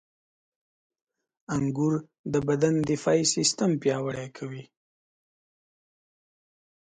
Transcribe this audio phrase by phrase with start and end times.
[1.55, 1.93] •انګور
[2.33, 4.63] د بدن دفاعي سیستم پیاوړی کوي.